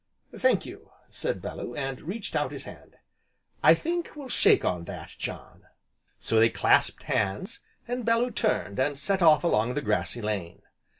"Thank 0.35 0.65
you!" 0.65 0.89
said 1.11 1.43
Bellew, 1.43 1.75
and 1.75 2.01
reached 2.01 2.35
out 2.35 2.51
his 2.51 2.63
hand, 2.63 2.95
"I 3.61 3.75
think 3.75 4.15
we'll 4.15 4.29
shake 4.29 4.65
on 4.65 4.85
that, 4.85 5.09
John!" 5.19 5.67
So 6.19 6.39
they 6.39 6.49
clasped 6.49 7.03
hands, 7.03 7.59
and 7.87 8.03
Bellew 8.03 8.31
turned, 8.31 8.79
and 8.79 8.97
set 8.97 9.21
off 9.21 9.43
along 9.43 9.75
the 9.75 9.81
grassy 9.83 10.19
lane. 10.23 10.63